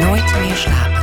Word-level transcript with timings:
Nooit 0.00 0.34
meer 0.40 0.54
slapen. 0.54 1.02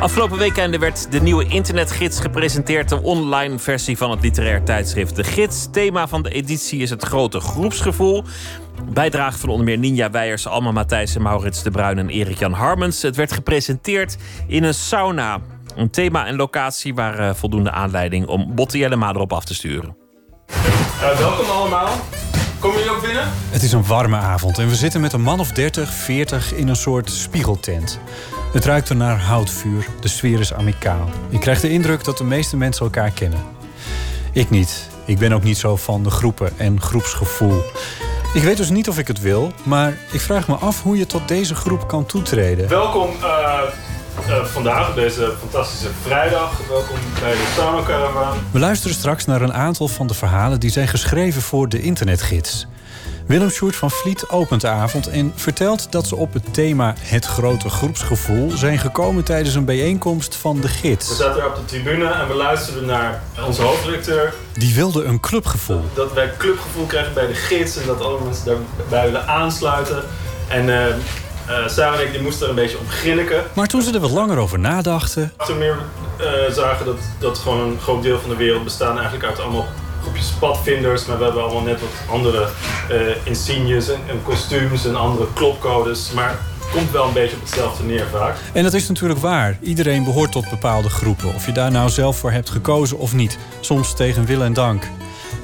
Afgelopen 0.00 0.38
weekende 0.38 0.78
werd 0.78 1.12
de 1.12 1.20
nieuwe 1.20 1.46
internetgids 1.46 2.20
gepresenteerd. 2.20 2.88
De 2.88 3.02
online 3.02 3.58
versie 3.58 3.96
van 3.96 4.10
het 4.10 4.22
literair 4.22 4.62
tijdschrift 4.62 5.16
De 5.16 5.24
Gids. 5.24 5.68
Thema 5.72 6.08
van 6.08 6.22
de 6.22 6.30
editie 6.30 6.80
is 6.80 6.90
het 6.90 7.02
grote 7.02 7.40
groepsgevoel. 7.40 8.24
Bijdrage 8.92 9.38
van 9.38 9.48
onder 9.48 9.64
meer 9.64 9.78
Ninja 9.78 10.10
Weijers, 10.10 10.46
Alma 10.46 10.70
Matthijssen, 10.72 11.22
Maurits 11.22 11.62
de 11.62 11.70
Bruin 11.70 11.98
en 11.98 12.08
Erik-Jan 12.08 12.52
Harmens. 12.52 13.02
Het 13.02 13.16
werd 13.16 13.32
gepresenteerd 13.32 14.16
in 14.46 14.64
een 14.64 14.74
sauna. 14.74 15.40
Een 15.76 15.90
thema 15.90 16.26
en 16.26 16.36
locatie 16.36 16.94
waar 16.94 17.20
uh, 17.20 17.34
voldoende 17.34 17.70
aanleiding 17.70 18.26
om 18.26 18.54
Botte 18.54 18.78
Jellema 18.78 19.08
erop 19.08 19.32
af 19.32 19.44
te 19.44 19.54
sturen. 19.54 19.96
Uh, 21.00 21.18
welkom 21.18 21.50
allemaal. 21.50 21.88
Komen 22.64 22.78
jullie 22.78 22.96
ook 22.96 23.02
binnen? 23.02 23.30
Het 23.50 23.62
is 23.62 23.72
een 23.72 23.86
warme 23.86 24.16
avond 24.16 24.58
en 24.58 24.68
we 24.68 24.74
zitten 24.74 25.00
met 25.00 25.12
een 25.12 25.20
man 25.20 25.40
of 25.40 25.50
30, 25.52 25.92
40 25.92 26.54
in 26.54 26.68
een 26.68 26.76
soort 26.76 27.10
spiegeltent. 27.10 27.98
Het 28.52 28.64
ruikt 28.64 28.88
er 28.88 28.96
naar 28.96 29.20
houtvuur, 29.20 29.86
de 30.00 30.08
sfeer 30.08 30.40
is 30.40 30.52
amicaal. 30.52 31.08
Ik 31.28 31.40
krijg 31.40 31.60
de 31.60 31.70
indruk 31.70 32.04
dat 32.04 32.18
de 32.18 32.24
meeste 32.24 32.56
mensen 32.56 32.84
elkaar 32.84 33.10
kennen. 33.10 33.40
Ik 34.32 34.50
niet. 34.50 34.88
Ik 35.04 35.18
ben 35.18 35.32
ook 35.32 35.42
niet 35.42 35.58
zo 35.58 35.76
van 35.76 36.02
de 36.02 36.10
groepen 36.10 36.52
en 36.56 36.80
groepsgevoel. 36.80 37.62
Ik 38.34 38.42
weet 38.42 38.56
dus 38.56 38.70
niet 38.70 38.88
of 38.88 38.98
ik 38.98 39.06
het 39.06 39.20
wil, 39.20 39.52
maar 39.62 39.98
ik 40.12 40.20
vraag 40.20 40.48
me 40.48 40.54
af 40.54 40.82
hoe 40.82 40.98
je 40.98 41.06
tot 41.06 41.28
deze 41.28 41.54
groep 41.54 41.88
kan 41.88 42.06
toetreden. 42.06 42.68
Welkom 42.68 43.10
uh, 43.20 43.60
uh, 44.28 44.44
vandaag 44.44 44.88
op 44.88 44.94
deze 44.94 45.32
fantastische 45.40 45.88
vrijdag. 46.02 46.60
Welkom 46.68 46.96
bij 47.20 47.32
de 47.32 47.52
Sauna 47.56 47.82
Caravan. 47.82 48.36
We 48.50 48.58
luisteren 48.58 48.96
straks 48.96 49.24
naar 49.24 49.42
een 49.42 49.54
aantal 49.54 49.88
van 49.88 50.06
de 50.06 50.14
verhalen 50.14 50.60
die 50.60 50.70
zijn 50.70 50.88
geschreven 50.88 51.42
voor 51.42 51.68
de 51.68 51.80
internetgids. 51.80 52.66
Willem 53.26 53.50
Sjoerd 53.50 53.76
van 53.76 53.90
Vliet 53.90 54.28
opent 54.28 54.60
de 54.60 54.68
avond 54.68 55.08
en 55.08 55.32
vertelt 55.34 55.92
dat 55.92 56.06
ze 56.06 56.16
op 56.16 56.32
het 56.32 56.54
thema 56.54 56.94
het 56.98 57.24
grote 57.24 57.68
groepsgevoel 57.68 58.50
zijn 58.50 58.78
gekomen 58.78 59.24
tijdens 59.24 59.54
een 59.54 59.64
bijeenkomst 59.64 60.34
van 60.34 60.60
de 60.60 60.68
gids. 60.68 61.08
We 61.08 61.14
zaten 61.14 61.42
er 61.42 61.48
op 61.48 61.54
de 61.54 61.64
tribune 61.64 62.06
en 62.06 62.28
we 62.28 62.34
luisterden 62.34 62.86
naar 62.86 63.22
onze 63.46 63.62
hoofddirecteur. 63.62 64.34
Die 64.52 64.74
wilde 64.74 65.04
een 65.04 65.20
clubgevoel. 65.20 65.82
Dat 65.94 66.12
wij 66.12 66.32
clubgevoel 66.36 66.86
krijgen 66.86 67.14
bij 67.14 67.26
de 67.26 67.34
gids 67.34 67.76
en 67.76 67.86
dat 67.86 68.00
alle 68.00 68.24
mensen 68.24 68.66
daarbij 68.76 69.04
willen 69.04 69.26
aansluiten. 69.26 70.02
En 70.48 70.68
uh, 70.68 70.86
uh, 71.48 71.68
Sarah 71.68 72.00
en 72.00 72.06
ik 72.06 72.12
die 72.12 72.22
moesten 72.22 72.42
er 72.42 72.48
een 72.48 72.54
beetje 72.54 72.78
om 72.78 72.88
grinniken. 72.88 73.44
Maar 73.54 73.66
toen 73.66 73.82
ze 73.82 73.92
er 73.92 74.00
wat 74.00 74.10
langer 74.10 74.38
over 74.38 74.58
nadachten... 74.58 75.32
Toen 75.46 75.58
meer 75.58 75.78
uh, 76.20 76.54
zagen 76.54 76.86
dat, 76.86 76.98
dat 77.18 77.38
gewoon 77.38 77.60
een 77.60 77.80
groot 77.80 78.02
deel 78.02 78.20
van 78.20 78.30
de 78.30 78.36
wereld 78.36 78.64
bestaan 78.64 78.94
eigenlijk 78.94 79.24
uit 79.24 79.40
allemaal 79.40 79.66
groepjes 80.04 80.30
padvinders, 80.38 81.06
maar 81.06 81.18
we 81.18 81.24
hebben 81.24 81.42
allemaal 81.42 81.62
net 81.62 81.80
wat 81.80 81.90
andere 82.10 82.48
uh, 82.90 82.98
insignes 83.24 83.88
en, 83.88 84.00
en, 84.08 84.22
kostuums 84.22 84.86
en 84.86 84.96
andere 84.96 85.26
klopcodes. 85.32 86.12
Maar 86.12 86.28
het 86.28 86.70
komt 86.72 86.90
wel 86.90 87.06
een 87.06 87.12
beetje 87.12 87.36
op 87.36 87.42
hetzelfde 87.42 87.84
neer 87.84 88.06
vaak. 88.12 88.36
En 88.52 88.62
dat 88.62 88.74
is 88.74 88.88
natuurlijk 88.88 89.20
waar. 89.20 89.58
Iedereen 89.60 90.04
behoort 90.04 90.32
tot 90.32 90.50
bepaalde 90.50 90.90
groepen. 90.90 91.34
Of 91.34 91.46
je 91.46 91.52
daar 91.52 91.70
nou 91.70 91.90
zelf 91.90 92.18
voor 92.18 92.32
hebt 92.32 92.50
gekozen 92.50 92.98
of 92.98 93.12
niet. 93.12 93.38
Soms 93.60 93.94
tegen 93.94 94.24
wil 94.24 94.42
en 94.42 94.52
dank. 94.52 94.88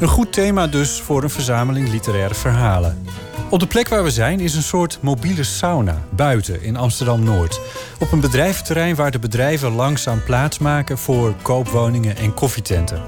Een 0.00 0.08
goed 0.08 0.32
thema 0.32 0.66
dus 0.66 1.00
voor 1.00 1.22
een 1.22 1.30
verzameling 1.30 1.88
literaire 1.88 2.34
verhalen. 2.34 3.06
Op 3.50 3.60
de 3.60 3.66
plek 3.66 3.88
waar 3.88 4.02
we 4.02 4.10
zijn 4.10 4.40
is 4.40 4.54
een 4.54 4.62
soort 4.62 4.98
mobiele 5.02 5.44
sauna, 5.44 6.02
buiten 6.10 6.62
in 6.62 6.76
Amsterdam-Noord. 6.76 7.60
Op 8.00 8.12
een 8.12 8.20
bedrijventerrein 8.20 8.94
waar 8.94 9.10
de 9.10 9.18
bedrijven 9.18 9.72
langzaam 9.72 10.24
plaatsmaken 10.24 10.98
voor 10.98 11.34
koopwoningen 11.42 12.16
en 12.16 12.34
koffietenten. 12.34 13.02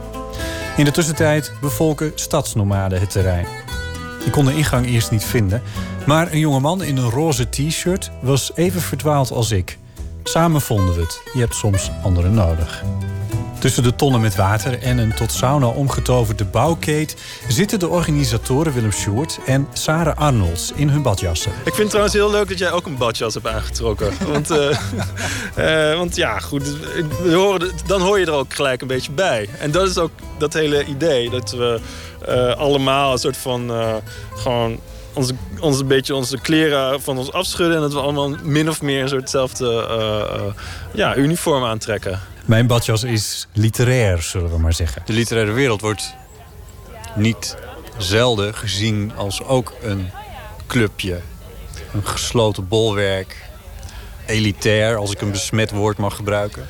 In 0.77 0.85
de 0.85 0.91
tussentijd 0.91 1.53
bevolken 1.61 2.13
stadsnomaden 2.15 3.01
het 3.01 3.11
terrein. 3.11 3.47
Ik 4.25 4.33
kon 4.33 4.45
de 4.45 4.57
ingang 4.57 4.87
eerst 4.87 5.11
niet 5.11 5.25
vinden, 5.25 5.63
maar 6.07 6.33
een 6.33 6.39
jongeman 6.39 6.83
in 6.83 6.97
een 6.97 7.11
roze 7.11 7.49
t-shirt 7.49 8.11
was 8.21 8.53
even 8.55 8.81
verdwaald 8.81 9.31
als 9.31 9.51
ik. 9.51 9.79
Samen 10.23 10.61
vonden 10.61 10.95
we 10.95 11.01
het. 11.01 11.21
Je 11.33 11.41
hebt 11.41 11.55
soms 11.55 11.91
anderen 12.03 12.35
nodig. 12.35 12.85
Tussen 13.63 13.83
de 13.83 13.95
tonnen 13.95 14.21
met 14.21 14.37
water 14.37 14.83
en 14.83 14.99
een 14.99 15.15
tot 15.15 15.33
sauna 15.33 15.67
omgetoverde 15.67 16.45
bouwkeet 16.45 17.17
zitten 17.49 17.79
de 17.79 17.89
organisatoren 17.89 18.73
Willem 18.73 18.93
Sjoerd 18.93 19.39
en 19.47 19.69
Sarah 19.73 20.17
Arnolds 20.17 20.73
in 20.75 20.89
hun 20.89 21.03
badjassen. 21.03 21.53
Ik 21.53 21.63
vind 21.63 21.77
het 21.77 21.89
trouwens 21.89 22.15
heel 22.15 22.31
leuk 22.31 22.49
dat 22.49 22.59
jij 22.59 22.73
ook 22.73 22.87
een 22.87 22.97
badjas 22.97 23.35
hebt 23.35 23.47
aangetrokken. 23.47 24.13
want, 24.33 24.51
uh, 24.51 24.79
uh, 25.59 25.97
want 25.97 26.17
ja, 26.17 26.39
goed, 26.39 26.65
dan 27.87 28.01
hoor 28.01 28.19
je 28.19 28.27
er 28.27 28.33
ook 28.33 28.55
gelijk 28.55 28.81
een 28.81 28.87
beetje 28.87 29.13
bij. 29.13 29.49
En 29.59 29.71
dat 29.71 29.89
is 29.89 29.99
ook 29.99 30.11
dat 30.39 30.53
hele 30.53 30.85
idee 30.85 31.31
dat 31.31 31.51
we 31.51 31.81
uh, 32.29 32.57
allemaal 32.57 33.13
een 33.13 33.19
soort 33.19 33.37
van 33.37 33.71
gewoon 34.35 34.79
onze, 35.13 35.35
onze, 35.61 35.85
beetje 35.85 36.15
onze 36.15 36.39
kleren 36.39 37.03
van 37.03 37.19
ons 37.19 37.33
afschudden. 37.33 37.77
En 37.77 37.83
dat 37.83 37.93
we 37.93 38.01
allemaal 38.01 38.35
min 38.43 38.69
of 38.69 38.83
meer 38.83 39.03
een 39.03 39.09
soortzelfde 39.09 39.87
ja, 40.93 41.17
uniform 41.17 41.65
aantrekken. 41.65 42.32
Mijn 42.47 42.67
badjas 42.67 43.03
is 43.03 43.47
literair, 43.53 44.23
zullen 44.23 44.51
we 44.51 44.59
maar 44.59 44.73
zeggen. 44.73 45.03
De 45.05 45.13
literaire 45.13 45.53
wereld 45.53 45.81
wordt 45.81 46.15
niet 47.17 47.57
zelden 47.99 48.55
gezien 48.55 49.13
als 49.17 49.43
ook 49.43 49.75
een 49.83 50.11
clubje. 50.67 51.21
Een 51.95 52.07
gesloten 52.07 52.69
bolwerk. 52.69 53.37
Elitair, 54.27 54.97
als 54.97 55.11
ik 55.11 55.21
een 55.21 55.31
besmet 55.31 55.71
woord 55.71 55.99
mag 55.99 56.17
gebruiken. 56.17 56.67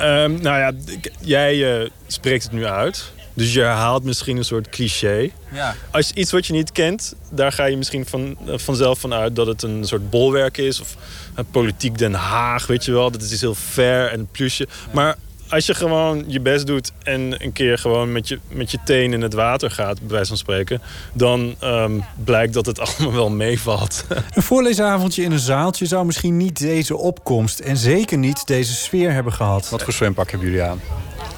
Um, 0.00 0.40
nou 0.40 0.58
ja, 0.58 0.72
jij 1.20 1.56
uh, 1.56 1.90
spreekt 2.06 2.42
het 2.42 2.52
nu 2.52 2.66
uit. 2.66 3.12
Dus 3.34 3.52
je 3.52 3.60
herhaalt 3.60 4.04
misschien 4.04 4.36
een 4.36 4.44
soort 4.44 4.68
cliché. 4.68 5.30
Ja. 5.52 5.74
Als 5.90 6.12
iets 6.12 6.32
wat 6.32 6.46
je 6.46 6.52
niet 6.52 6.72
kent, 6.72 7.14
daar 7.30 7.52
ga 7.52 7.64
je 7.64 7.76
misschien 7.76 8.06
van, 8.06 8.36
vanzelf 8.46 9.00
van 9.00 9.14
uit 9.14 9.36
dat 9.36 9.46
het 9.46 9.62
een 9.62 9.84
soort 9.84 10.10
bolwerk 10.10 10.56
is. 10.56 10.80
Of 10.80 10.96
een 11.34 11.46
politiek 11.50 11.98
Den 11.98 12.14
Haag, 12.14 12.66
weet 12.66 12.84
je 12.84 12.92
wel. 12.92 13.10
Dat 13.10 13.22
is 13.22 13.40
heel 13.40 13.54
fair 13.54 14.10
en 14.10 14.28
plusje. 14.32 14.66
Ja. 14.68 14.90
Maar 14.92 15.16
als 15.52 15.66
je 15.66 15.74
gewoon 15.74 16.24
je 16.26 16.40
best 16.40 16.66
doet 16.66 16.92
en 17.02 17.44
een 17.44 17.52
keer 17.52 17.78
gewoon 17.78 18.12
met 18.12 18.28
je, 18.28 18.38
met 18.48 18.70
je 18.70 18.78
teen 18.84 19.12
in 19.12 19.22
het 19.22 19.34
water 19.34 19.70
gaat, 19.70 20.00
bij 20.00 20.08
wijze 20.08 20.28
van 20.28 20.36
spreken, 20.36 20.82
dan 21.12 21.54
um, 21.64 22.04
blijkt 22.24 22.52
dat 22.52 22.66
het 22.66 22.80
allemaal 22.84 23.12
wel 23.12 23.30
meevalt. 23.30 24.04
Een 24.34 24.42
voorleesavondje 24.42 25.22
in 25.22 25.32
een 25.32 25.38
zaaltje 25.38 25.86
zou 25.86 26.06
misschien 26.06 26.36
niet 26.36 26.58
deze 26.58 26.96
opkomst 26.96 27.58
en 27.58 27.76
zeker 27.76 28.18
niet 28.18 28.46
deze 28.46 28.74
sfeer 28.74 29.12
hebben 29.12 29.32
gehad. 29.32 29.68
Wat 29.68 29.82
voor 29.82 29.92
zwempak 29.92 30.30
hebben 30.30 30.48
jullie 30.48 30.64
aan? 30.64 30.80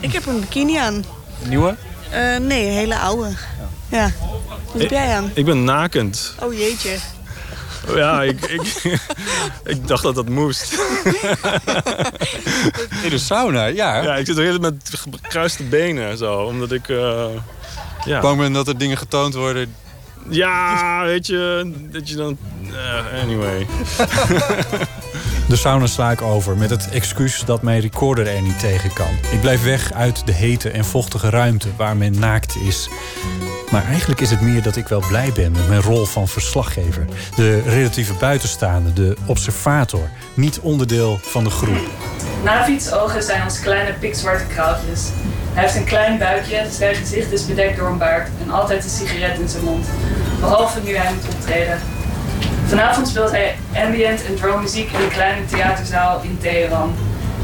Ik 0.00 0.12
heb 0.12 0.26
een 0.26 0.40
bikini 0.40 0.76
aan. 0.76 1.04
Nieuwe? 1.42 1.76
Uh, 2.12 2.36
nee, 2.36 2.66
een 2.66 2.72
hele 2.72 2.98
oude. 2.98 3.28
Ja. 3.90 3.98
ja. 3.98 4.12
Wat 4.72 4.82
heb 4.82 4.90
jij 4.90 5.16
aan? 5.16 5.30
Ik 5.34 5.44
ben 5.44 5.64
nakend. 5.64 6.34
Oh 6.42 6.54
jeetje. 6.54 6.96
Ja, 7.94 8.22
ik, 8.22 8.46
ik, 8.46 8.82
ik 9.74 9.88
dacht 9.88 10.02
dat 10.02 10.14
dat 10.14 10.28
moest. 10.28 10.72
In 13.02 13.10
de 13.10 13.18
sauna, 13.18 13.64
ja. 13.64 14.02
Ja, 14.02 14.14
ik 14.16 14.26
zit 14.26 14.38
er 14.38 14.60
met 14.60 14.90
gekruiste 14.92 15.62
benen 15.62 16.18
zo, 16.18 16.34
omdat 16.34 16.72
ik... 16.72 16.88
Uh, 16.88 17.24
ja. 18.04 18.20
Bang 18.20 18.38
ben 18.38 18.52
dat 18.52 18.68
er 18.68 18.78
dingen 18.78 18.96
getoond 18.96 19.34
worden 19.34 19.74
ja, 20.28 21.02
weet 21.04 21.26
je, 21.26 21.72
dat 21.90 22.08
je 22.08 22.16
dan... 22.16 22.38
Uh, 22.62 23.22
anyway. 23.22 23.66
De 25.48 25.56
sauna 25.56 25.86
sla 25.86 26.10
ik 26.10 26.22
over 26.22 26.56
met 26.56 26.70
het 26.70 26.88
excuus 26.90 27.42
dat 27.46 27.62
mijn 27.62 27.80
recorder 27.80 28.26
er 28.26 28.42
niet 28.42 28.58
tegen 28.58 28.92
kan. 28.92 29.10
Ik 29.30 29.40
blijf 29.40 29.64
weg 29.64 29.92
uit 29.92 30.26
de 30.26 30.32
hete 30.32 30.70
en 30.70 30.84
vochtige 30.84 31.30
ruimte 31.30 31.68
waar 31.76 31.96
men 31.96 32.18
naakt 32.18 32.56
is. 32.56 32.88
Maar 33.70 33.84
eigenlijk 33.84 34.20
is 34.20 34.30
het 34.30 34.40
meer 34.40 34.62
dat 34.62 34.76
ik 34.76 34.88
wel 34.88 35.02
blij 35.08 35.32
ben 35.34 35.52
met 35.52 35.68
mijn 35.68 35.82
rol 35.82 36.04
van 36.04 36.28
verslaggever. 36.28 37.06
De 37.36 37.60
relatieve 37.60 38.12
buitenstaande, 38.12 38.92
de 38.92 39.16
observator. 39.26 40.08
Niet 40.34 40.60
onderdeel 40.60 41.18
van 41.22 41.44
de 41.44 41.50
groep. 41.50 41.88
Navids 42.44 42.92
ogen 42.92 43.22
zijn 43.22 43.42
als 43.42 43.60
kleine 43.60 43.92
pikzwarte 43.92 44.44
kraaltjes. 44.46 45.08
Hij 45.52 45.62
heeft 45.62 45.76
een 45.76 45.84
klein 45.84 46.18
buikje, 46.18 46.66
zijn 46.70 46.94
gezicht 46.94 47.32
is 47.32 47.46
bedekt 47.46 47.76
door 47.76 47.88
een 47.88 47.98
baard 47.98 48.28
en 48.42 48.50
altijd 48.50 48.84
een 48.84 48.90
sigaret 48.90 49.38
in 49.38 49.48
zijn 49.48 49.64
mond. 49.64 49.86
Behalve 50.40 50.80
nu 50.84 50.96
hij 50.96 51.12
moet 51.12 51.34
optreden. 51.34 51.93
Vanavond 52.66 53.08
speelt 53.08 53.30
hij 53.30 53.56
ambient 53.74 54.24
en 54.24 54.34
drone 54.34 54.60
muziek 54.62 54.92
in 54.92 55.00
een 55.00 55.08
kleine 55.08 55.46
theaterzaal 55.46 56.20
in 56.22 56.38
Teheran. 56.40 56.94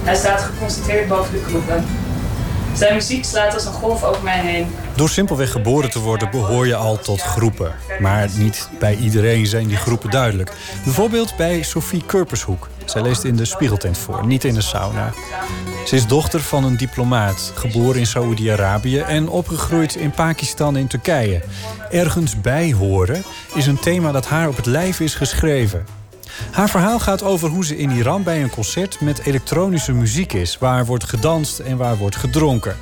Hij 0.05 0.15
staat 0.15 0.41
geconcentreerd 0.41 1.09
boven 1.09 1.33
de 1.33 1.45
knoppen. 1.47 1.85
Zijn 2.75 2.95
muziek 2.95 3.25
slaat 3.25 3.55
als 3.55 3.65
een 3.65 3.73
golf 3.73 4.05
over 4.05 4.23
mij 4.23 4.39
heen. 4.39 4.75
Door 5.01 5.09
simpelweg 5.09 5.53
geboren 5.53 5.91
te 5.91 5.99
worden 5.99 6.31
behoor 6.31 6.67
je 6.67 6.75
al 6.75 6.99
tot 6.99 7.23
groepen. 7.23 7.75
Maar 8.01 8.29
niet 8.37 8.69
bij 8.79 8.97
iedereen 8.97 9.47
zijn 9.47 9.67
die 9.67 9.77
groepen 9.77 10.11
duidelijk. 10.11 10.53
Bijvoorbeeld 10.85 11.37
bij 11.37 11.63
Sophie 11.63 12.03
Kurpershoek. 12.07 12.69
Zij 12.85 13.03
leest 13.03 13.25
in 13.25 13.37
de 13.37 13.45
spiegeltent 13.45 13.99
voor, 13.99 14.27
niet 14.27 14.45
in 14.45 14.55
de 14.55 14.61
sauna. 14.61 15.13
Ze 15.87 15.97
is 15.97 16.07
dochter 16.07 16.41
van 16.41 16.65
een 16.65 16.77
diplomaat, 16.77 17.53
geboren 17.55 18.01
in 18.01 18.07
Saoedi-Arabië 18.07 18.99
en 18.99 19.29
opgegroeid 19.29 19.95
in 19.95 20.11
Pakistan 20.11 20.77
en 20.77 20.87
Turkije. 20.87 21.43
Ergens 21.91 22.41
bij 22.41 22.73
horen 22.73 23.23
is 23.55 23.67
een 23.67 23.81
thema 23.81 24.13
dat 24.13 24.27
haar 24.27 24.49
op 24.49 24.57
het 24.57 24.67
lijf 24.67 25.01
is 25.01 25.15
geschreven. 25.15 25.87
Haar 26.51 26.69
verhaal 26.69 26.99
gaat 26.99 27.23
over 27.23 27.49
hoe 27.49 27.65
ze 27.65 27.77
in 27.77 27.91
Iran 27.91 28.23
bij 28.23 28.43
een 28.43 28.51
concert 28.51 29.01
met 29.01 29.19
elektronische 29.19 29.93
muziek 29.93 30.33
is, 30.33 30.59
waar 30.59 30.87
wordt 30.87 31.05
gedanst 31.05 31.59
en 31.59 31.77
waar 31.77 31.97
wordt 31.97 32.17
gedronken. 32.17 32.77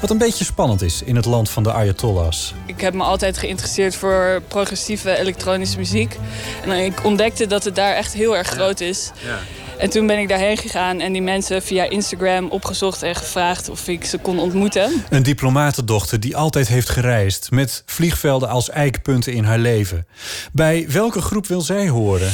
Wat 0.00 0.10
een 0.10 0.18
beetje 0.18 0.44
spannend 0.44 0.82
is 0.82 1.02
in 1.02 1.16
het 1.16 1.24
land 1.24 1.50
van 1.50 1.62
de 1.62 1.72
Ayatollahs. 1.72 2.54
Ik 2.66 2.80
heb 2.80 2.94
me 2.94 3.02
altijd 3.02 3.38
geïnteresseerd 3.38 3.96
voor 3.96 4.42
progressieve 4.48 5.18
elektronische 5.18 5.78
muziek. 5.78 6.18
En 6.64 6.70
ik 6.70 7.04
ontdekte 7.04 7.46
dat 7.46 7.64
het 7.64 7.74
daar 7.74 7.94
echt 7.94 8.12
heel 8.12 8.36
erg 8.36 8.48
groot 8.48 8.80
is. 8.80 9.10
Ja. 9.24 9.38
En 9.78 9.90
toen 9.90 10.06
ben 10.06 10.18
ik 10.18 10.28
daarheen 10.28 10.56
gegaan 10.56 11.00
en 11.00 11.12
die 11.12 11.22
mensen 11.22 11.62
via 11.62 11.84
Instagram 11.84 12.48
opgezocht 12.50 13.02
en 13.02 13.14
gevraagd 13.14 13.68
of 13.68 13.88
ik 13.88 14.04
ze 14.04 14.18
kon 14.18 14.38
ontmoeten. 14.38 15.04
Een 15.10 15.22
diplomatendochter 15.22 16.20
die 16.20 16.36
altijd 16.36 16.68
heeft 16.68 16.88
gereisd... 16.88 17.50
met 17.50 17.82
vliegvelden 17.86 18.48
als 18.48 18.70
eikpunten 18.70 19.32
in 19.32 19.44
haar 19.44 19.58
leven. 19.58 20.06
Bij 20.52 20.86
welke 20.88 21.20
groep 21.20 21.46
wil 21.46 21.60
zij 21.60 21.88
horen? 21.88 22.32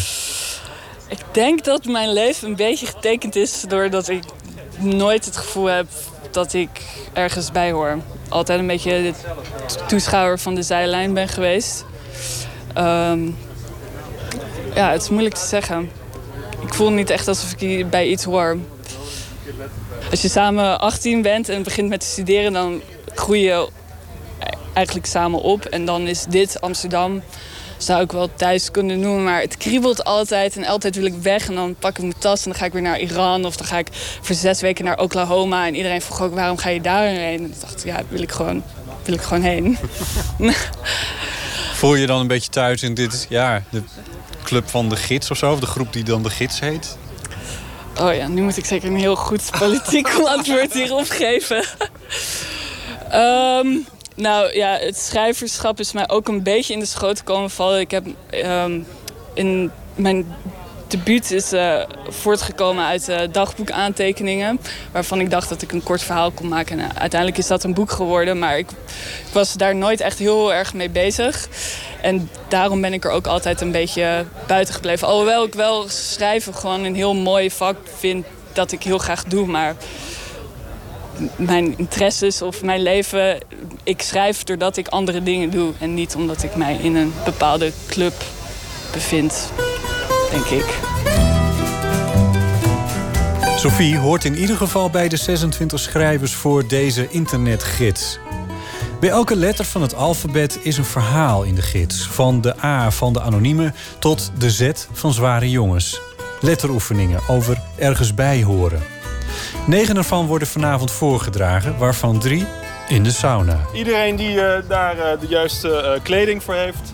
Ik 1.08 1.18
denk 1.32 1.64
dat 1.64 1.84
mijn 1.84 2.12
leven 2.12 2.48
een 2.48 2.56
beetje 2.56 2.86
getekend 2.86 3.36
is 3.36 3.64
doordat 3.68 4.08
ik 4.08 4.22
nooit 4.78 5.24
het 5.24 5.36
gevoel 5.36 5.66
heb 5.66 5.86
dat 6.34 6.52
ik 6.52 6.68
ergens 7.12 7.52
bij 7.52 7.72
hoor. 7.72 7.98
Altijd 8.28 8.58
een 8.58 8.66
beetje 8.66 8.90
de 9.02 9.14
toeschouwer 9.86 10.38
van 10.38 10.54
de 10.54 10.62
zijlijn 10.62 11.14
ben 11.14 11.28
geweest. 11.28 11.84
Ehm, 12.74 13.26
ja, 14.74 14.90
het 14.90 15.02
is 15.02 15.08
moeilijk 15.08 15.34
te 15.34 15.46
zeggen. 15.46 15.90
Ik 16.62 16.74
voel 16.74 16.90
niet 16.90 17.10
echt 17.10 17.28
alsof 17.28 17.54
ik 17.60 17.90
bij 17.90 18.06
iets 18.06 18.24
hoor. 18.24 18.58
Als 20.10 20.22
je 20.22 20.28
samen 20.28 20.80
18 20.80 21.22
bent 21.22 21.48
en 21.48 21.62
begint 21.62 21.88
met 21.88 22.00
te 22.00 22.06
studeren, 22.06 22.52
dan 22.52 22.80
groei 23.14 23.40
je 23.40 23.68
eigenlijk 24.72 25.06
samen 25.06 25.40
op. 25.40 25.64
En 25.64 25.84
dan 25.84 26.06
is 26.06 26.24
dit 26.24 26.60
Amsterdam, 26.60 27.22
zou 27.76 28.02
ik 28.02 28.12
wel 28.12 28.34
thuis 28.34 28.70
kunnen 28.70 29.00
noemen. 29.00 29.24
Maar 29.24 29.40
het 29.40 29.56
kriebelt 29.56 30.04
altijd 30.04 30.56
en 30.56 30.64
altijd 30.64 30.96
wil 30.96 31.04
ik 31.04 31.14
weg. 31.22 31.48
En 31.48 31.54
dan 31.54 31.74
pak 31.78 31.90
ik 31.90 32.02
mijn 32.02 32.18
tas 32.18 32.44
en 32.44 32.50
dan 32.50 32.60
ga 32.60 32.66
ik 32.66 32.72
weer 32.72 32.82
naar 32.82 33.00
Iran. 33.00 33.44
Of 33.44 33.56
dan 33.56 33.66
ga 33.66 33.78
ik 33.78 33.88
voor 34.20 34.34
zes 34.34 34.60
weken 34.60 34.84
naar 34.84 34.98
Oklahoma. 34.98 35.66
En 35.66 35.74
iedereen 35.74 36.02
vroeg 36.02 36.22
ook, 36.22 36.34
waarom 36.34 36.56
ga 36.56 36.68
je 36.68 36.80
daarheen? 36.80 37.38
En 37.38 37.44
ik 37.44 37.60
dacht, 37.60 37.82
ja, 37.84 38.02
wil 38.08 38.22
ik 38.22 38.32
gewoon, 38.32 38.62
wil 39.04 39.14
ik 39.14 39.20
gewoon 39.20 39.42
heen. 39.42 39.78
Voel 41.74 41.94
je 41.94 42.06
dan 42.06 42.20
een 42.20 42.26
beetje 42.26 42.50
thuis 42.50 42.82
in 42.82 42.94
dit, 42.94 43.26
ja, 43.28 43.62
de 43.70 43.82
club 44.44 44.68
van 44.68 44.88
de 44.88 44.96
gids 44.96 45.30
of 45.30 45.36
zo? 45.36 45.52
Of 45.52 45.60
de 45.60 45.66
groep 45.66 45.92
die 45.92 46.04
dan 46.04 46.22
de 46.22 46.30
gids 46.30 46.60
heet? 46.60 46.96
Oh 48.00 48.14
ja, 48.14 48.28
nu 48.28 48.42
moet 48.42 48.56
ik 48.56 48.64
zeker 48.64 48.88
een 48.88 48.98
heel 48.98 49.16
goed 49.16 49.50
politiek 49.58 50.08
antwoord 50.36 50.72
hierop 50.72 51.08
geven. 51.08 51.64
Ehm, 53.10 53.66
nou 54.14 54.54
ja, 54.54 54.78
het 54.78 54.98
schrijverschap 54.98 55.80
is 55.80 55.92
mij 55.92 56.08
ook 56.08 56.28
een 56.28 56.42
beetje 56.42 56.72
in 56.72 56.78
de 56.78 56.86
schoot 56.86 57.22
komen 57.22 57.50
vallen. 57.50 57.80
Ik 57.80 57.90
heb 57.90 58.06
ehm, 58.30 58.80
in 59.34 59.70
mijn 59.94 60.34
debuut 60.88 61.30
is 61.30 61.52
eh, 61.52 61.80
voortgekomen 62.08 62.84
uit 62.84 63.08
eh, 63.08 63.20
dagboekaantekeningen. 63.32 64.60
Waarvan 64.92 65.20
ik 65.20 65.30
dacht 65.30 65.48
dat 65.48 65.62
ik 65.62 65.72
een 65.72 65.82
kort 65.82 66.02
verhaal 66.02 66.30
kon 66.30 66.48
maken. 66.48 66.78
En, 66.78 66.98
uiteindelijk 66.98 67.40
is 67.40 67.46
dat 67.46 67.64
een 67.64 67.74
boek 67.74 67.90
geworden. 67.90 68.38
Maar 68.38 68.58
ik, 68.58 68.70
ik 69.26 69.32
was 69.32 69.52
daar 69.52 69.74
nooit 69.74 70.00
echt 70.00 70.18
heel 70.18 70.54
erg 70.54 70.74
mee 70.74 70.90
bezig. 70.90 71.48
En 72.00 72.30
daarom 72.48 72.80
ben 72.80 72.92
ik 72.92 73.04
er 73.04 73.10
ook 73.10 73.26
altijd 73.26 73.60
een 73.60 73.72
beetje 73.72 74.24
buiten 74.46 74.74
gebleven. 74.74 75.08
Alhoewel 75.08 75.44
ik 75.44 75.54
wel 75.54 75.88
schrijven 75.88 76.54
gewoon 76.54 76.84
een 76.84 76.94
heel 76.94 77.14
mooi 77.14 77.50
vak 77.50 77.76
vind 77.98 78.26
dat 78.52 78.72
ik 78.72 78.82
heel 78.82 78.98
graag 78.98 79.24
doe. 79.24 79.46
Maar 79.46 79.74
mijn 81.36 81.78
interesses 81.78 82.42
of 82.42 82.62
mijn 82.62 82.82
leven, 82.82 83.38
ik 83.84 84.02
schrijf 84.02 84.42
doordat 84.42 84.76
ik 84.76 84.88
andere 84.88 85.22
dingen 85.22 85.50
doe. 85.50 85.72
En 85.78 85.94
niet 85.94 86.14
omdat 86.14 86.42
ik 86.42 86.56
mij 86.56 86.76
in 86.76 86.96
een 86.96 87.12
bepaalde 87.24 87.72
club 87.86 88.14
bevind, 88.92 89.52
denk 90.30 90.44
ik. 90.44 90.78
Sophie 93.56 93.98
hoort 93.98 94.24
in 94.24 94.36
ieder 94.36 94.56
geval 94.56 94.90
bij 94.90 95.08
de 95.08 95.16
26 95.16 95.80
schrijvers 95.80 96.34
voor 96.34 96.66
deze 96.66 97.08
internetgids. 97.10 98.18
Bij 99.00 99.10
elke 99.10 99.36
letter 99.36 99.64
van 99.64 99.82
het 99.82 99.94
alfabet 99.94 100.58
is 100.62 100.76
een 100.76 100.84
verhaal 100.84 101.42
in 101.42 101.54
de 101.54 101.62
gids. 101.62 102.06
Van 102.06 102.40
de 102.40 102.64
A 102.64 102.90
van 102.90 103.12
de 103.12 103.20
anonieme 103.20 103.72
tot 103.98 104.32
de 104.38 104.50
Z 104.50 104.70
van 104.92 105.12
zware 105.12 105.50
jongens. 105.50 106.00
Letteroefeningen 106.40 107.20
over 107.28 107.60
ergens 107.76 108.14
bij 108.14 108.42
horen. 108.42 108.82
Negen 109.66 109.96
ervan 109.96 110.26
worden 110.26 110.48
vanavond 110.48 110.90
voorgedragen, 110.90 111.78
waarvan 111.78 112.18
drie 112.18 112.46
in 112.88 113.02
de 113.02 113.10
sauna. 113.10 113.60
Iedereen 113.74 114.16
die 114.16 114.40
eh, 114.40 114.68
daar 114.68 114.98
eh, 114.98 115.20
de 115.20 115.26
juiste 115.26 115.76
eh, 115.76 116.00
kleding 116.02 116.42
voor 116.42 116.54
heeft, 116.54 116.92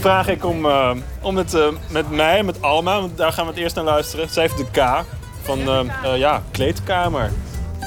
vraag 0.00 0.28
ik 0.28 0.44
om, 0.44 0.66
om 1.20 1.36
het 1.36 1.56
met 1.90 2.10
mij, 2.10 2.42
met 2.42 2.62
Alma, 2.62 3.00
want 3.00 3.16
daar 3.16 3.32
gaan 3.32 3.44
we 3.44 3.50
het 3.50 3.60
eerst 3.60 3.74
naar 3.74 3.84
luisteren. 3.84 4.28
Zij 4.28 4.42
heeft 4.42 4.56
de 4.56 4.80
K 4.80 5.04
van 5.42 5.90
ja, 6.16 6.42
kleedkamer. 6.50 7.30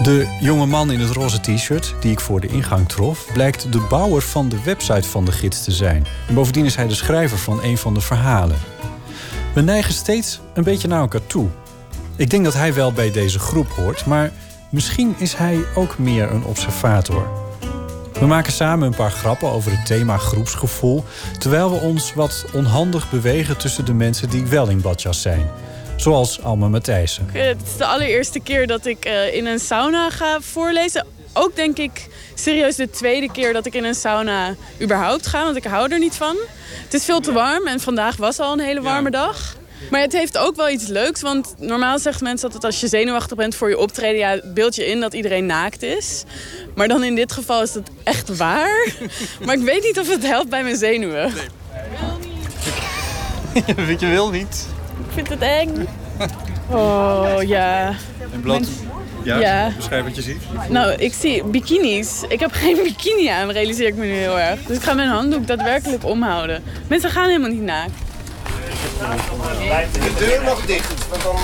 De 0.03 0.37
jonge 0.41 0.65
man 0.65 0.91
in 0.91 0.99
het 0.99 1.11
roze 1.11 1.41
t-shirt, 1.41 1.95
die 1.99 2.11
ik 2.11 2.19
voor 2.19 2.39
de 2.39 2.47
ingang 2.47 2.89
trof, 2.89 3.25
blijkt 3.33 3.71
de 3.71 3.85
bouwer 3.89 4.21
van 4.21 4.49
de 4.49 4.63
website 4.63 5.09
van 5.09 5.25
de 5.25 5.31
gids 5.31 5.63
te 5.63 5.71
zijn. 5.71 6.05
En 6.27 6.33
bovendien 6.33 6.65
is 6.65 6.75
hij 6.75 6.87
de 6.87 6.95
schrijver 6.95 7.37
van 7.37 7.63
een 7.63 7.77
van 7.77 7.93
de 7.93 8.01
verhalen. 8.01 8.57
We 9.53 9.61
neigen 9.61 9.93
steeds 9.93 10.39
een 10.53 10.63
beetje 10.63 10.87
naar 10.87 11.01
elkaar 11.01 11.27
toe. 11.27 11.47
Ik 12.15 12.29
denk 12.29 12.43
dat 12.43 12.53
hij 12.53 12.73
wel 12.73 12.91
bij 12.93 13.11
deze 13.11 13.39
groep 13.39 13.69
hoort, 13.69 14.05
maar 14.05 14.31
misschien 14.71 15.15
is 15.17 15.33
hij 15.33 15.63
ook 15.75 15.97
meer 15.97 16.31
een 16.31 16.43
observator. 16.43 17.27
We 18.19 18.25
maken 18.25 18.51
samen 18.51 18.87
een 18.87 18.95
paar 18.95 19.11
grappen 19.11 19.51
over 19.51 19.71
het 19.71 19.85
thema 19.85 20.17
groepsgevoel, 20.17 21.03
terwijl 21.39 21.71
we 21.71 21.79
ons 21.79 22.13
wat 22.13 22.45
onhandig 22.53 23.09
bewegen 23.09 23.57
tussen 23.57 23.85
de 23.85 23.93
mensen 23.93 24.29
die 24.29 24.45
wel 24.45 24.69
in 24.69 24.81
badjas 24.81 25.21
zijn. 25.21 25.49
Zoals 25.95 26.41
Alma 26.41 26.67
Matthijssen. 26.67 27.29
Het 27.31 27.61
is 27.63 27.77
de 27.77 27.85
allereerste 27.85 28.39
keer 28.39 28.67
dat 28.67 28.85
ik 28.85 29.05
eh, 29.05 29.35
in 29.35 29.45
een 29.45 29.59
sauna 29.59 30.09
ga 30.09 30.41
voorlezen. 30.41 31.05
Ook 31.33 31.55
denk 31.55 31.77
ik 31.77 32.07
serieus 32.35 32.75
de 32.75 32.89
tweede 32.89 33.31
keer 33.31 33.53
dat 33.53 33.65
ik 33.65 33.73
in 33.73 33.83
een 33.83 33.95
sauna 33.95 34.55
überhaupt 34.81 35.27
ga, 35.27 35.43
want 35.43 35.55
ik 35.55 35.63
hou 35.63 35.91
er 35.91 35.99
niet 35.99 36.15
van. 36.15 36.35
Het 36.83 36.93
is 36.93 37.05
veel 37.05 37.19
te 37.19 37.31
warm 37.31 37.67
en 37.67 37.79
vandaag 37.79 38.17
was 38.17 38.39
al 38.39 38.53
een 38.53 38.59
hele 38.59 38.81
warme 38.81 39.11
dag. 39.11 39.55
Maar 39.89 40.01
het 40.01 40.13
heeft 40.13 40.37
ook 40.37 40.55
wel 40.55 40.69
iets 40.69 40.87
leuks, 40.87 41.21
want 41.21 41.53
normaal 41.57 41.99
zeggen 41.99 42.23
mensen 42.23 42.45
altijd 42.45 42.65
als 42.65 42.79
je 42.79 42.87
zenuwachtig 42.87 43.37
bent 43.37 43.55
voor 43.55 43.69
je 43.69 43.77
optreden, 43.77 44.17
ja, 44.17 44.39
beeld 44.53 44.75
je 44.75 44.85
in 44.85 44.99
dat 44.99 45.13
iedereen 45.13 45.45
naakt 45.45 45.83
is. 45.83 46.23
Maar 46.75 46.87
dan 46.87 47.03
in 47.03 47.15
dit 47.15 47.31
geval 47.31 47.61
is 47.61 47.71
dat 47.71 47.89
echt 48.03 48.37
waar. 48.37 48.87
Maar 49.45 49.55
ik 49.55 49.61
weet 49.63 49.83
niet 49.83 49.99
of 49.99 50.07
het 50.09 50.23
helpt 50.27 50.49
bij 50.49 50.63
mijn 50.63 50.77
zenuwen. 50.77 51.31
Weet 53.75 53.99
je 53.99 54.07
wil 54.07 54.29
niet. 54.29 54.67
Ik 55.07 55.13
vind 55.13 55.29
het 55.29 55.41
eng. 55.41 55.87
Oh 56.73 57.35
ja. 57.41 57.93
En 58.33 58.41
bloot... 58.41 58.67
Ja, 59.23 59.39
Ja. 59.39 59.71
beschrijf 59.77 60.03
wat 60.03 60.15
je 60.15 60.21
ziet. 60.21 60.37
Nou, 60.69 60.91
ik 60.91 61.13
zie 61.13 61.43
bikinis. 61.43 62.21
Ik 62.27 62.39
heb 62.39 62.51
geen 62.51 62.77
bikini 62.83 63.27
aan, 63.27 63.51
realiseer 63.51 63.87
ik 63.87 63.95
me 63.95 64.05
nu 64.05 64.11
heel 64.11 64.39
erg. 64.39 64.63
Dus 64.63 64.77
ik 64.77 64.83
ga 64.83 64.93
mijn 64.93 65.09
handdoek 65.09 65.47
daadwerkelijk 65.47 66.05
omhouden. 66.05 66.63
Mensen 66.87 67.09
gaan 67.09 67.27
helemaal 67.27 67.49
niet 67.49 67.61
naakt. 67.61 67.91
De 69.01 70.13
deur 70.17 70.43
nog 70.43 70.65
dicht, 70.65 71.07
want 71.09 71.23
dan 71.23 71.35
eh, 71.35 71.41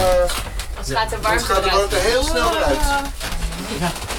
gaat 0.96 1.10
de 1.10 1.16
anders 1.16 1.44
gaat 1.44 1.64
de 1.64 1.70
warmte 1.70 1.96
heel 1.96 2.24
snel 2.24 2.56
eruit. 2.56 2.78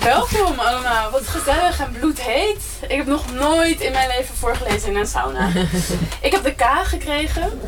Welkom 0.02 0.58
allemaal, 0.58 1.10
wat 1.10 1.26
gezellig 1.26 1.80
en 1.80 1.92
bloedheet. 1.98 2.62
Ik 2.88 2.96
heb 2.96 3.06
nog 3.06 3.32
nooit 3.32 3.80
in 3.80 3.92
mijn 3.92 4.08
leven 4.08 4.34
voorgelezen 4.36 4.88
in 4.88 4.96
een 4.96 5.06
sauna. 5.06 5.48
ik 6.20 6.32
heb 6.32 6.44
de 6.44 6.54
K 6.54 6.64
gekregen 6.84 7.60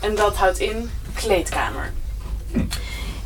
en 0.00 0.14
dat 0.14 0.36
houdt 0.36 0.58
in 0.58 0.90
kleedkamer. 1.14 1.92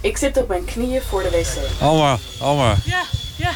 Ik 0.00 0.16
zit 0.16 0.36
op 0.36 0.48
mijn 0.48 0.64
knieën 0.64 1.02
voor 1.02 1.22
de 1.22 1.30
wc. 1.30 1.82
Alma, 1.82 2.18
Alma. 2.40 2.74
Ja, 2.84 3.02
ja. 3.36 3.50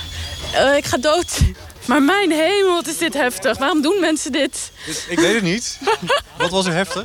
Eh, 0.53 0.77
ik 0.77 0.85
ga 0.85 0.97
dood. 0.97 1.41
Maar 1.87 2.03
mijn 2.03 2.31
hemel, 2.31 2.75
wat 2.75 2.87
is 2.87 2.99
dit 2.99 3.15
heftig. 3.15 3.59
Waarom 3.59 3.83
doen 3.83 4.01
mensen 4.01 4.33
dit? 4.33 4.71
Ik 5.09 5.19
weet 5.19 5.35
het 5.35 5.43
niet. 5.43 5.79
Wat 6.39 6.51
was 6.51 6.67
er 6.67 6.73
heftig? 6.73 7.05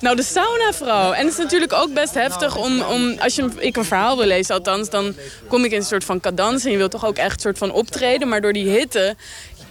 Nou, 0.00 0.16
de 0.16 0.22
sauna 0.22 0.72
vooral. 0.72 1.14
En 1.14 1.24
het 1.24 1.32
is 1.32 1.42
natuurlijk 1.42 1.72
ook 1.72 1.94
best 1.94 2.14
heftig 2.14 2.56
om, 2.56 2.80
om 2.80 3.18
als 3.18 3.34
je, 3.34 3.48
ik 3.58 3.76
een 3.76 3.84
verhaal 3.84 4.16
wil 4.16 4.26
lezen, 4.26 4.54
althans, 4.54 4.90
dan 4.90 5.14
kom 5.48 5.64
ik 5.64 5.70
in 5.70 5.78
een 5.78 5.84
soort 5.84 6.04
van 6.04 6.20
cadans. 6.20 6.64
En 6.64 6.70
je 6.70 6.76
wilt 6.76 6.90
toch 6.90 7.06
ook 7.06 7.16
echt 7.16 7.34
een 7.34 7.40
soort 7.40 7.58
van 7.58 7.72
optreden. 7.72 8.28
Maar 8.28 8.40
door 8.40 8.52
die 8.52 8.68
hitte, 8.68 9.16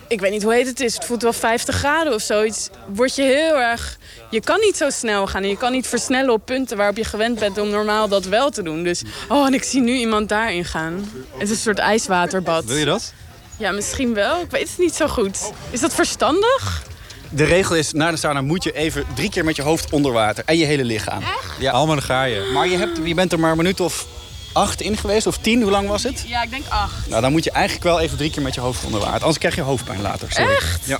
ik 0.08 0.20
weet 0.20 0.32
niet 0.32 0.44
hoe 0.44 0.54
heet 0.54 0.68
het 0.68 0.80
is, 0.80 0.94
het 0.94 1.06
voelt 1.06 1.22
wel 1.22 1.34
50 1.34 1.76
graden 1.76 2.14
of 2.14 2.22
zoiets, 2.22 2.70
word 2.88 3.16
je 3.16 3.22
heel 3.22 3.56
erg. 3.56 3.98
Je 4.30 4.42
kan 4.42 4.60
niet 4.60 4.78
zo 4.78 4.90
snel 4.90 5.28
gaan 5.28 5.44
en 5.44 5.50
je 5.50 5.58
kan 5.58 5.72
niet 5.72 5.88
versnellen 5.88 6.34
op 6.34 6.46
punten 6.46 6.78
waarop 6.78 6.98
je 6.98 7.04
gewend 7.04 7.40
bent 7.40 7.58
om 7.58 7.70
normaal 7.70 8.08
dat 8.08 8.26
wel 8.26 8.50
te 8.50 8.64
doen. 8.64 8.84
Dus, 8.84 9.02
oh, 9.30 9.46
en 9.46 9.54
ik 9.54 9.64
zie 9.64 9.82
nu 9.82 9.94
iemand 9.94 10.30
daarin 10.30 10.66
gaan. 10.66 11.12
Het 11.32 11.42
is 11.42 11.50
een 11.50 11.56
soort 11.56 11.80
ijswaterbad. 11.80 12.66
Wil 12.66 12.78
je 12.78 12.86
dat? 12.86 13.14
Ja, 13.58 13.72
misschien 13.72 14.14
wel. 14.14 14.42
Ik 14.42 14.52
weet 14.52 14.70
het 14.70 14.78
niet 14.78 14.96
zo 14.96 15.08
goed. 15.08 15.52
Is 15.70 15.80
dat 15.80 15.94
verstandig? 15.94 16.84
De 17.30 17.44
regel 17.44 17.76
is, 17.76 17.92
na 17.92 18.12
de 18.12 18.18
sauna 18.18 18.42
moet 18.42 18.64
je 18.64 18.72
even 18.74 19.06
drie 19.16 19.30
keer 19.30 19.44
met 19.44 19.56
je 19.56 19.62
hoofd 19.62 19.92
onder 19.92 20.12
water. 20.12 20.44
En 20.46 20.58
je 20.58 20.66
hele 20.66 20.84
lichaam. 20.84 21.24
Ja. 21.60 21.72
Alma, 21.72 21.94
dan 21.94 22.04
ga 22.04 22.24
je. 22.24 22.50
Maar 22.54 22.68
je, 22.68 22.78
hebt, 22.78 23.00
je 23.04 23.14
bent 23.14 23.32
er 23.32 23.40
maar 23.40 23.52
een 23.52 23.58
minuut 23.58 23.80
of 23.80 24.08
acht 24.54 24.82
in 24.82 24.98
geweest. 24.98 25.28
Of 25.28 25.38
tien, 25.38 25.62
hoe 25.62 25.72
lang 25.72 25.88
was 25.88 26.04
het? 26.04 26.24
Ja, 26.28 26.44
ik 26.44 26.50
denk 26.50 26.64
acht. 26.70 27.08
Nou, 27.08 27.22
dan 27.22 27.32
moet 27.32 27.44
je 27.44 27.52
eigenlijk 27.52 27.84
wel 27.84 28.00
even 28.00 28.18
drie 28.18 28.30
keer 28.32 28.42
met 28.44 28.56
je 28.56 28.62
hoofd 28.62 28.84
onder 28.84 29.00
water. 29.00 29.20
Anders 29.20 29.38
krijg 29.38 29.56
je 29.56 29.62
hoofdpijn 29.62 30.02
later. 30.02 30.32
Sorry. 30.32 30.54
Echt? 30.56 30.86
Ja. 30.86 31.00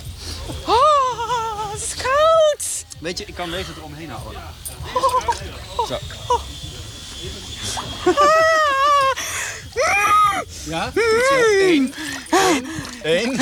Oh, 0.66 1.72
het 1.72 1.82
is 1.82 1.94
koud! 2.02 2.84
Weet 2.98 3.18
je, 3.18 3.24
ik 3.26 3.34
kan 3.34 3.50
deze 3.50 3.70
eromheen 3.78 4.10
houden. 4.10 4.42
Zo. 5.88 5.98
Ja? 10.64 10.84
Goed 10.84 11.26
zo. 11.28 11.34
Eén, 11.60 11.94
Eén. 13.04 13.40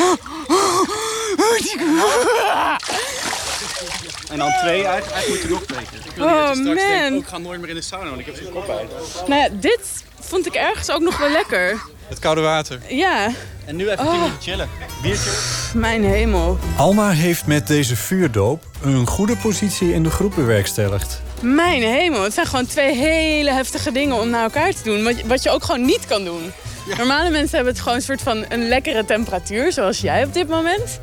En 4.30 4.38
dan 4.38 4.52
twee. 4.60 4.84
Eigenlijk, 4.84 5.10
eigenlijk 5.12 5.28
moet 5.28 5.42
je 5.42 5.48
nog 5.48 5.62
twee. 5.62 5.80
Ik 5.82 5.88
wil 5.90 5.98
niet 6.00 6.16
dat 6.16 6.16
je 6.16 6.22
Oh, 6.22 6.52
straks 6.52 6.80
denkt, 6.80 7.02
man. 7.02 7.12
oh, 7.12 7.18
ik 7.22 7.26
ga 7.28 7.38
nooit 7.38 7.60
meer 7.60 7.68
in 7.68 7.74
de 7.74 7.82
sauna, 7.82 8.08
want 8.08 8.20
ik 8.20 8.26
heb 8.26 8.36
zo'n 8.42 8.52
kop 8.52 8.68
uit. 8.70 8.90
Nou 9.28 9.40
ja, 9.40 9.48
dit 9.60 9.80
vond 10.20 10.46
ik 10.46 10.54
ergens 10.54 10.90
ook 10.90 11.00
nog 11.00 11.18
wel 11.18 11.30
lekker. 11.30 11.80
Het 12.08 12.18
koude 12.18 12.40
water. 12.40 12.80
Ja, 12.88 13.30
En 13.64 13.76
nu 13.76 13.90
even 13.90 14.04
Oh. 14.04 14.10
tien 14.10 14.20
minuten 14.20 14.42
chillen. 14.42 14.68
Biertje. 15.02 15.30
mijn 15.74 16.04
hemel. 16.04 16.58
Alma 16.76 17.10
heeft 17.10 17.46
met 17.46 17.66
deze 17.66 17.96
vuurdoop 17.96 18.64
een 18.82 19.06
goede 19.06 19.36
positie 19.36 19.92
in 19.92 20.02
de 20.02 20.10
groep 20.10 20.34
bewerkstelligd. 20.34 21.20
Mijn 21.40 21.82
hemel. 21.82 22.22
Het 22.22 22.34
zijn 22.34 22.46
gewoon 22.46 22.66
twee 22.66 22.94
hele 22.96 23.50
heftige 23.52 23.92
dingen 23.92 24.16
om 24.16 24.28
naar 24.30 24.42
elkaar 24.42 24.72
te 24.74 24.82
doen. 24.82 25.02
Wat 25.04 25.18
je, 25.18 25.26
wat 25.26 25.42
je 25.42 25.50
ook 25.50 25.64
gewoon 25.64 25.84
niet 25.84 26.06
kan 26.06 26.24
doen. 26.24 26.52
Normale 26.96 27.30
mensen 27.30 27.54
hebben 27.56 27.72
het 27.72 27.82
gewoon 27.82 27.98
een 27.98 28.04
soort 28.04 28.22
van 28.22 28.44
een 28.48 28.68
lekkere 28.68 29.04
temperatuur, 29.04 29.72
zoals 29.72 30.00
jij 30.00 30.24
op 30.24 30.34
dit 30.34 30.48
moment. 30.48 30.98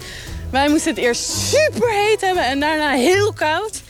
Wij 0.52 0.70
moesten 0.70 0.90
het 0.90 1.00
eerst 1.00 1.24
super 1.30 1.90
heet 1.90 2.22
hebben 2.22 2.46
en 2.46 2.60
daarna 2.60 2.92
heel 2.92 3.34
koud. 3.34 3.82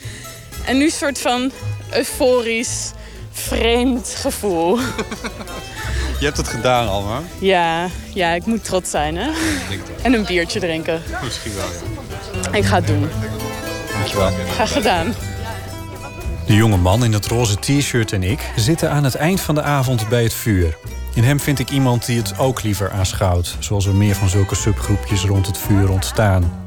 En 0.66 0.78
nu 0.78 0.84
een 0.84 0.90
soort 0.90 1.18
van 1.18 1.50
euforisch, 1.92 2.90
vreemd 3.32 4.14
gevoel. 4.16 4.78
Je 6.18 6.24
hebt 6.26 6.36
het 6.36 6.48
gedaan, 6.48 6.88
Alma. 6.88 7.22
Ja, 7.38 7.86
ja, 8.14 8.32
ik 8.32 8.46
moet 8.46 8.64
trots 8.64 8.90
zijn, 8.90 9.16
hè? 9.16 9.30
En 10.02 10.12
een 10.12 10.24
biertje 10.24 10.60
drinken. 10.60 11.02
Misschien 11.24 11.54
wel, 11.54 11.66
ja. 12.52 12.58
Ik 12.58 12.64
ga 12.64 12.76
het 12.76 12.86
doen. 12.86 13.08
Dankjewel. 13.92 14.30
Graag 14.50 14.72
gedaan. 14.72 15.14
De 16.46 16.54
jonge 16.54 16.76
man 16.76 17.04
in 17.04 17.12
het 17.12 17.26
roze 17.26 17.56
t-shirt 17.58 18.12
en 18.12 18.22
ik 18.22 18.40
zitten 18.56 18.90
aan 18.90 19.04
het 19.04 19.14
eind 19.14 19.40
van 19.40 19.54
de 19.54 19.62
avond 19.62 20.08
bij 20.08 20.22
het 20.22 20.34
vuur. 20.34 20.76
In 21.14 21.24
hem 21.24 21.40
vind 21.40 21.58
ik 21.58 21.70
iemand 21.70 22.06
die 22.06 22.18
het 22.18 22.38
ook 22.38 22.62
liever 22.62 22.90
aanschouwt, 22.90 23.56
zoals 23.58 23.86
er 23.86 23.94
meer 23.94 24.14
van 24.14 24.28
zulke 24.28 24.54
subgroepjes 24.54 25.24
rond 25.24 25.46
het 25.46 25.58
vuur 25.58 25.90
ontstaan. 25.90 26.64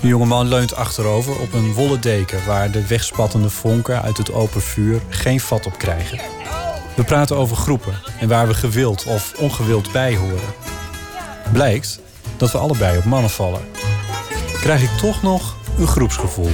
De 0.00 0.08
jonge 0.08 0.26
man 0.26 0.48
leunt 0.48 0.74
achterover 0.74 1.40
op 1.40 1.52
een 1.52 1.72
wollen 1.72 2.00
deken 2.00 2.46
waar 2.46 2.70
de 2.70 2.86
wegspattende 2.86 3.50
vonken 3.50 4.02
uit 4.02 4.16
het 4.16 4.32
open 4.32 4.62
vuur 4.62 5.00
geen 5.08 5.40
vat 5.40 5.66
op 5.66 5.78
krijgen. 5.78 6.20
We 6.96 7.04
praten 7.04 7.36
over 7.36 7.56
groepen 7.56 7.94
en 8.20 8.28
waar 8.28 8.46
we 8.46 8.54
gewild 8.54 9.04
of 9.04 9.34
ongewild 9.38 9.92
bij 9.92 10.16
horen. 10.16 10.54
Blijkt 11.52 12.00
dat 12.36 12.52
we 12.52 12.58
allebei 12.58 12.98
op 12.98 13.04
mannen 13.04 13.30
vallen. 13.30 13.60
Krijg 14.60 14.82
ik 14.82 14.98
toch 14.98 15.22
nog 15.22 15.56
een 15.78 15.86
groepsgevoel. 15.86 16.50